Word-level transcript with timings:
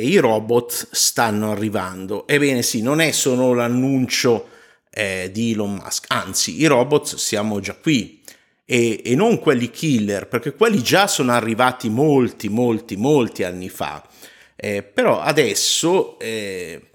e 0.00 0.06
i 0.06 0.18
robot 0.18 0.90
stanno 0.92 1.50
arrivando. 1.50 2.24
Ebbene 2.28 2.62
sì, 2.62 2.82
non 2.82 3.00
è 3.00 3.10
solo 3.10 3.52
l'annuncio 3.52 4.46
eh, 4.90 5.28
di 5.32 5.50
Elon 5.50 5.74
Musk, 5.74 6.04
anzi 6.06 6.60
i 6.60 6.66
robot 6.66 7.16
siamo 7.16 7.58
già 7.58 7.74
qui 7.74 8.22
e, 8.64 9.02
e 9.04 9.16
non 9.16 9.40
quelli 9.40 9.70
killer, 9.70 10.28
perché 10.28 10.54
quelli 10.54 10.84
già 10.84 11.08
sono 11.08 11.32
arrivati 11.32 11.88
molti, 11.88 12.48
molti, 12.48 12.94
molti 12.94 13.42
anni 13.42 13.68
fa. 13.68 14.06
Eh, 14.54 14.84
però 14.84 15.20
adesso 15.20 16.16
eh, 16.20 16.90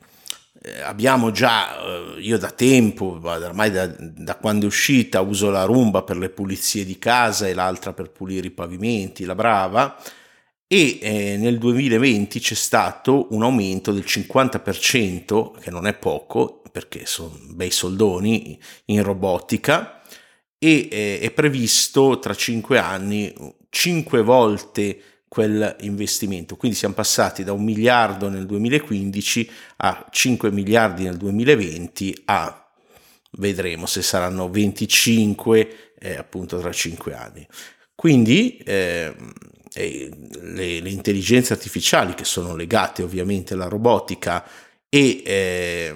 eh 0.61 0.81
abbiamo 0.81 1.31
già, 1.31 2.15
eh, 2.15 2.21
io 2.21 2.37
da 2.37 2.51
tempo, 2.51 3.19
ormai 3.21 3.69
da, 3.69 3.85
da, 3.99 4.37
quando 4.37 4.63
è 4.63 4.67
uscita, 4.67 5.19
uso 5.19 5.49
la 5.49 5.65
rumba 5.65 6.03
per 6.03 6.15
le 6.15 6.29
pulizie 6.29 6.85
di 6.85 6.97
casa 6.97 7.49
e 7.49 7.53
l'altra 7.53 7.91
per 7.91 8.11
pulire 8.11 8.47
i 8.47 8.51
pavimenti, 8.51 9.25
la 9.25 9.35
brava, 9.35 9.99
e 10.67 10.99
eh, 11.01 11.37
nel 11.37 11.57
2020 11.57 12.39
c'è 12.39 12.55
stato 12.55 13.27
un 13.31 13.43
aumento 13.43 13.91
del 13.91 14.03
50%, 14.05 15.59
che 15.59 15.69
non 15.69 15.87
è 15.87 15.93
poco, 15.93 16.61
perché 16.71 17.05
sono 17.05 17.37
bei 17.49 17.71
soldoni 17.71 18.59
in 18.85 19.03
robotica, 19.03 20.01
e 20.57 20.87
eh, 20.91 21.19
è 21.19 21.31
previsto 21.31 22.19
tra 22.19 22.33
cinque 22.33 22.79
anni 22.79 23.33
cinque 23.73 24.21
volte 24.21 25.01
quell'investimento. 25.27 26.55
Quindi 26.55 26.77
siamo 26.77 26.93
passati 26.93 27.43
da 27.43 27.53
un 27.53 27.63
miliardo 27.63 28.29
nel 28.29 28.45
2015 28.45 29.49
a 29.77 30.05
5 30.11 30.51
miliardi 30.51 31.05
nel 31.05 31.17
2020 31.17 32.21
a 32.25 32.71
vedremo 33.31 33.87
se 33.87 34.03
saranno 34.03 34.47
25 34.47 35.93
eh, 35.97 36.15
appunto 36.15 36.59
tra 36.59 36.71
5 36.71 37.15
anni. 37.15 37.47
Quindi 37.95 38.57
eh, 38.57 39.15
le, 39.73 40.79
le, 40.79 40.89
intelligenze 40.89 41.53
artificiali 41.53 42.13
che 42.13 42.25
sono 42.25 42.55
legate 42.55 43.01
ovviamente 43.01 43.53
alla 43.53 43.67
robotica 43.67 44.45
e 44.87 45.23
eh, 45.25 45.95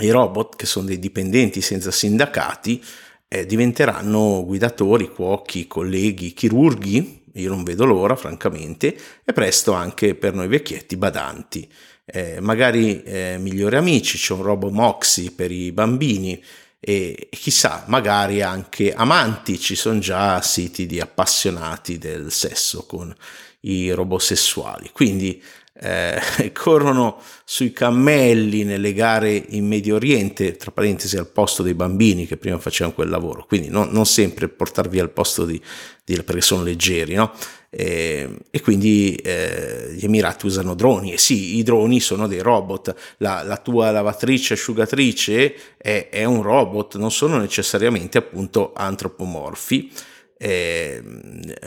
i 0.00 0.10
robot, 0.10 0.56
che 0.56 0.66
sono 0.66 0.86
dei 0.86 0.98
dipendenti 0.98 1.60
senza 1.60 1.90
sindacati, 1.90 2.82
eh, 3.28 3.46
diventeranno 3.46 4.44
guidatori, 4.44 5.08
cuochi, 5.08 5.66
colleghi, 5.66 6.34
chirurghi, 6.34 7.24
io 7.34 7.48
non 7.48 7.62
vedo 7.62 7.84
l'ora 7.86 8.16
francamente, 8.16 8.94
e 9.24 9.32
presto 9.32 9.72
anche 9.72 10.14
per 10.14 10.34
noi 10.34 10.48
vecchietti 10.48 10.96
badanti. 10.96 11.66
Eh, 12.04 12.40
magari 12.40 13.02
eh, 13.02 13.36
migliori 13.38 13.76
amici, 13.76 14.18
c'è 14.18 14.34
un 14.34 14.42
robot 14.42 14.72
Moxie 14.72 15.30
per 15.30 15.50
i 15.50 15.72
bambini 15.72 16.42
e, 16.84 17.28
chissà, 17.30 17.84
magari 17.86 18.42
anche 18.42 18.92
amanti, 18.92 19.56
ci 19.60 19.76
sono 19.76 20.00
già 20.00 20.42
siti 20.42 20.84
di 20.84 20.98
appassionati 20.98 21.96
del 21.96 22.32
sesso 22.32 22.86
con 22.86 23.14
i 23.60 23.92
robot 23.92 24.20
sessuali. 24.20 24.90
Quindi 24.92 25.40
eh, 25.74 26.20
corrono 26.52 27.20
sui 27.44 27.72
cammelli 27.72 28.64
nelle 28.64 28.92
gare 28.94 29.32
in 29.32 29.64
Medio 29.64 29.94
Oriente, 29.94 30.56
tra 30.56 30.72
parentesi 30.72 31.16
al 31.16 31.28
posto 31.28 31.62
dei 31.62 31.74
bambini 31.74 32.26
che 32.26 32.36
prima 32.36 32.58
facevano 32.58 32.96
quel 32.96 33.10
lavoro, 33.10 33.44
quindi 33.46 33.68
non, 33.68 33.90
non 33.92 34.04
sempre 34.04 34.48
portarvi 34.48 34.98
al 34.98 35.10
posto 35.10 35.44
di, 35.44 35.62
di, 36.04 36.20
perché 36.20 36.40
sono 36.40 36.64
leggeri, 36.64 37.14
no? 37.14 37.32
E, 37.74 38.28
e 38.50 38.60
quindi 38.60 39.14
eh, 39.14 39.94
gli 39.94 40.04
Emirati 40.04 40.44
usano 40.44 40.74
droni. 40.74 41.14
E 41.14 41.18
sì, 41.18 41.56
i 41.56 41.62
droni 41.62 42.00
sono 42.00 42.26
dei 42.26 42.40
robot, 42.40 42.94
la, 43.18 43.42
la 43.42 43.56
tua 43.56 43.90
lavatrice 43.90 44.52
asciugatrice 44.52 45.54
è, 45.78 46.08
è 46.10 46.24
un 46.24 46.42
robot, 46.42 46.96
non 46.96 47.10
sono 47.10 47.38
necessariamente 47.38 48.18
appunto 48.18 48.72
antropomorfi. 48.74 49.90
Eh, 50.36 51.00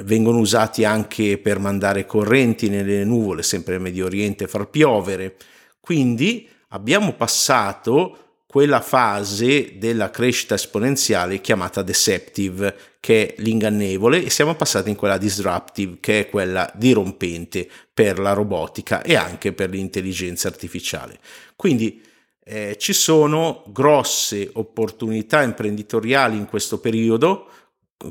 vengono 0.03 0.39
usati 0.39 0.83
anche 0.83 1.37
per 1.39 1.59
mandare 1.59 2.05
correnti 2.05 2.69
nelle 2.69 3.03
nuvole, 3.03 3.41
sempre 3.41 3.73
nel 3.73 3.81
Medio 3.81 4.05
Oriente, 4.05 4.47
far 4.47 4.69
piovere. 4.69 5.37
Quindi 5.79 6.47
abbiamo 6.69 7.13
passato 7.13 8.24
quella 8.55 8.79
fase 8.79 9.77
della 9.79 10.09
crescita 10.09 10.55
esponenziale 10.55 11.41
chiamata 11.41 11.81
deceptive, 11.81 12.73
che 13.01 13.27
è 13.35 13.41
l'ingannevole, 13.41 14.23
e 14.23 14.29
siamo 14.29 14.55
passati 14.55 14.89
in 14.89 14.95
quella 14.95 15.17
disruptive, 15.17 15.97
che 15.99 16.21
è 16.21 16.29
quella 16.29 16.71
dirompente 16.73 17.67
per 17.93 18.17
la 18.17 18.31
robotica 18.31 19.01
e 19.01 19.17
anche 19.17 19.51
per 19.51 19.71
l'intelligenza 19.71 20.47
artificiale. 20.47 21.19
Quindi 21.57 22.01
eh, 22.45 22.77
ci 22.79 22.93
sono 22.93 23.65
grosse 23.67 24.49
opportunità 24.53 25.41
imprenditoriali 25.43 26.37
in 26.37 26.45
questo 26.45 26.79
periodo, 26.79 27.49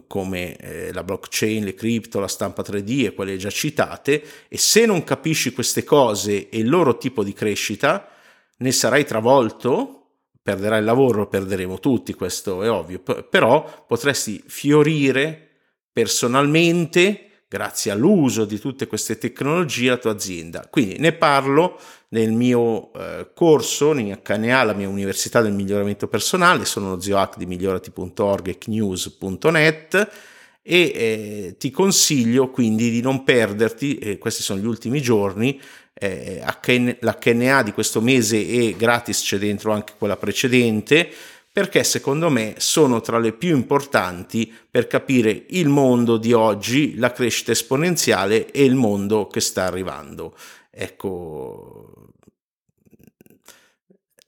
come 0.07 0.57
eh, 0.57 0.93
la 0.93 1.05
blockchain, 1.05 1.65
le 1.65 1.73
cripto, 1.73 2.21
la 2.21 2.29
stampa 2.29 2.61
3D 2.61 3.07
e 3.07 3.15
quelle 3.15 3.39
già 3.39 3.49
citate, 3.49 4.23
e 4.49 4.59
se 4.59 4.85
non 4.85 5.05
capisci 5.05 5.55
queste 5.55 5.85
cose 5.85 6.51
e 6.51 6.59
il 6.59 6.69
loro 6.69 6.99
tipo 6.99 7.25
di 7.25 7.33
crescita, 7.33 8.11
ne 8.59 8.73
sarai 8.73 9.07
travolto, 9.07 10.01
perderai 10.45 10.81
il 10.81 10.85
lavoro, 10.85 11.27
perderemo 11.27 11.81
tutti, 11.81 12.13
questo 12.13 12.63
è 12.63 12.71
ovvio, 12.71 13.01
però 13.01 13.85
potresti 13.89 14.45
fiorire 14.47 15.49
personalmente 15.91 17.47
grazie 17.49 17.91
all'uso 17.93 18.45
di 18.45 18.59
tutte 18.59 18.87
queste 18.87 19.17
tecnologie 19.17 19.89
la 19.89 19.97
tua 19.97 20.11
azienda. 20.11 20.69
Quindi 20.69 20.99
ne 20.99 21.13
parlo 21.13 21.81
nel 22.09 22.33
mio 22.33 22.93
eh, 22.93 23.31
corso 23.33 23.97
in 23.97 24.19
HNA, 24.23 24.63
la 24.65 24.75
mia 24.75 24.89
università 24.89 25.41
del 25.41 25.55
miglioramento 25.55 26.09
personale, 26.09 26.67
sono 26.67 26.91
lo 26.91 27.01
ziohack 27.01 27.39
di 27.39 27.47
migliorati.org 27.47 28.49
e 28.49 28.59
knews.net 28.59 30.11
e 30.61 30.93
eh, 30.95 31.57
ti 31.59 31.71
consiglio 31.71 32.51
quindi 32.51 32.91
di 32.91 33.01
non 33.01 33.25
perderti, 33.25 33.97
eh, 33.97 34.19
questi 34.19 34.43
sono 34.43 34.61
gli 34.61 34.67
ultimi 34.67 35.01
giorni, 35.01 35.59
eh, 36.05 36.97
l'HNA 37.01 37.63
di 37.63 37.73
questo 37.73 38.01
mese 38.01 38.47
è 38.47 38.75
gratis, 38.75 39.23
c'è 39.23 39.39
dentro 39.39 39.73
anche 39.73 39.95
quella 39.97 40.17
precedente, 40.17 41.09
perché 41.53 41.85
secondo 41.85 42.31
me 42.31 42.55
sono 42.59 43.01
tra 43.01 43.19
le 43.19 43.33
più 43.33 43.55
importanti 43.55 44.53
per 44.69 44.87
capire 44.89 45.45
il 45.51 45.69
mondo 45.69 46.17
di 46.17 46.33
oggi, 46.33 46.97
la 46.97 47.13
crescita 47.13 47.53
esponenziale 47.53 48.51
e 48.51 48.65
il 48.65 48.75
mondo 48.75 49.29
che 49.29 49.41
sta 49.41 49.65
arrivando. 49.65 50.35
Ecco, 50.71 52.09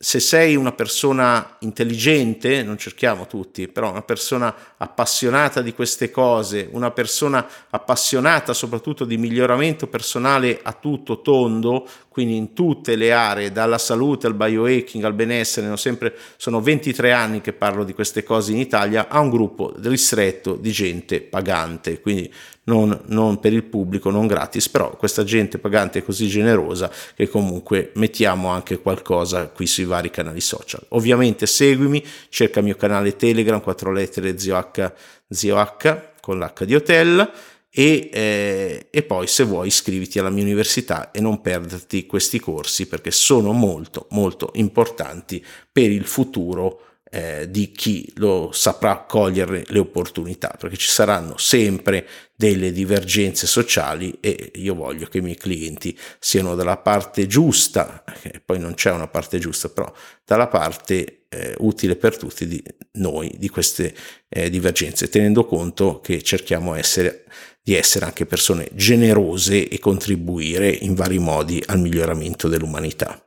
se 0.07 0.21
sei 0.21 0.55
una 0.55 0.71
persona 0.71 1.57
intelligente, 1.63 2.63
non 2.63 2.79
cerchiamo 2.79 3.27
tutti, 3.27 3.67
però 3.67 3.91
una 3.91 4.03
persona 4.03 4.55
appassionata 4.77 5.63
di 5.63 5.75
queste 5.75 6.13
cose, 6.13 6.69
una 6.71 6.93
persona 6.93 7.45
appassionata 7.71 8.53
soprattutto 8.53 9.05
di 9.05 9.17
miglioramento 9.17 9.89
personale 9.89 10.61
a 10.63 10.75
tutto 10.75 11.23
tondo, 11.23 11.89
quindi 12.17 12.37
in 12.37 12.55
tutte 12.55 12.97
le 12.97 13.13
aree, 13.13 13.53
dalla 13.53 13.77
salute 13.77 14.27
al 14.27 14.33
biohacking 14.33 15.05
al 15.05 15.13
benessere, 15.13 15.67
sono, 15.67 15.77
sempre, 15.77 16.15
sono 16.39 16.63
23 16.63 17.13
anni 17.13 17.43
che 17.43 17.53
parlo 17.53 17.85
di 17.85 17.93
queste 17.93 18.23
cose 18.23 18.53
in 18.53 18.59
Italia, 18.59 19.09
ha 19.09 19.21
un 19.21 19.29
gruppo 19.29 19.75
ristretto 19.83 20.55
di 20.55 20.73
gente 20.73 21.21
pagante, 21.21 22.01
quindi 22.01 22.33
non, 22.63 22.99
non, 23.09 23.39
per 23.39 23.53
il 23.53 23.65
pubblico, 23.65 24.09
non 24.09 24.27
gratis, 24.27 24.67
però 24.71 24.97
questa 24.97 25.25
gente 25.25 25.59
pagante 25.59 25.99
è 25.99 26.03
così 26.03 26.27
generosa 26.27 26.91
che 27.15 27.29
comunque 27.29 27.91
mettiamo 27.97 28.49
anche 28.49 28.79
qualcosa 28.79 29.49
qui 29.49 29.67
sui 29.67 29.85
vari 29.85 30.09
canali 30.09 30.41
social. 30.41 30.87
Ovviamente 30.93 31.45
seguimi, 31.45 32.03
cerca 32.31 32.61
il 32.61 32.65
mio 32.65 32.77
canale 32.77 33.15
Telegram, 33.17 33.61
4 33.61 33.93
lettere 33.93 34.39
zio 34.39 34.57
H, 34.57 34.91
zio 35.29 35.59
H 35.59 36.13
con 36.23 36.39
l'H 36.39 36.65
di 36.65 36.75
hotel 36.75 37.31
e, 37.79 38.09
eh, 38.11 38.87
e 38.89 39.03
poi 39.03 39.27
se 39.27 39.45
vuoi 39.45 39.67
iscriviti 39.67 40.19
alla 40.19 40.31
mia 40.31 40.43
università 40.43 41.11
e 41.11 41.21
non 41.21 41.43
perderti 41.43 42.07
questi 42.07 42.41
corsi 42.41 42.87
perché 42.87 43.11
sono 43.11 43.53
molto 43.53 44.07
molto 44.13 44.51
importanti 44.55 45.45
per 45.71 45.91
il 45.91 46.07
futuro 46.07 46.81
eh, 47.17 47.51
di 47.51 47.73
chi 47.73 48.13
lo 48.17 48.51
saprà 48.53 49.07
cogliere 49.09 49.65
le 49.69 49.79
opportunità, 49.79 50.55
perché 50.59 50.77
ci 50.77 50.91
saranno 50.91 51.39
sempre 51.39 52.07
delle 52.37 52.71
divergenze 52.73 53.47
sociali 53.47 54.19
e 54.21 54.53
io 54.57 54.75
voglio 54.75 55.07
che 55.07 55.19
i 55.19 55.23
miei 55.23 55.39
clienti 55.39 55.99
siano 56.19 56.55
dalla 56.55 56.77
parte 56.77 57.27
giusta, 57.27 58.05
e 58.21 58.43
poi 58.45 58.59
non 58.59 58.75
c'è 58.75 58.91
una 58.91 59.09
parte 59.09 59.39
giusta, 59.39 59.71
però 59.71 59.91
dalla 60.27 60.47
parte 60.49 61.23
eh, 61.31 61.55
utile 61.61 61.97
per 61.97 62.19
tutti 62.19 62.47
di 62.47 62.63
noi 62.99 63.35
di 63.39 63.49
queste 63.49 63.95
eh, 64.29 64.51
divergenze, 64.51 65.09
tenendo 65.09 65.47
conto 65.47 66.01
che 66.01 66.21
cerchiamo 66.21 66.75
essere, 66.75 67.25
di 67.63 67.75
essere 67.75 68.05
anche 68.05 68.27
persone 68.27 68.69
generose 68.75 69.69
e 69.69 69.79
contribuire 69.79 70.69
in 70.69 70.93
vari 70.93 71.19
modi 71.19 71.63
al 71.65 71.81
miglioramento 71.81 72.47
dell'umanità. 72.49 73.26